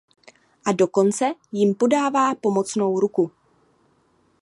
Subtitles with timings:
[0.65, 3.31] A dokonce jim podává pomocnou ruku.